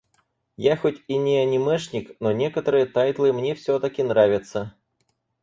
Я 0.57 0.77
хоть 0.77 1.03
и 1.07 1.15
не 1.15 1.37
анимешник, 1.37 2.19
но 2.19 2.31
некоторые 2.31 2.87
тайтлы 2.87 3.31
мне 3.33 3.53
всё-таки 3.53 4.01
нравятся. 4.01 4.73